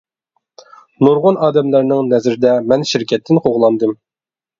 نۇرغۇن 1.07 1.35
ئادەملەرنىڭ 1.47 2.09
نەزىرىدە 2.13 2.55
مەن 2.71 2.87
شىركەتتىن 2.93 3.41
قوغلاندىم. 3.45 3.95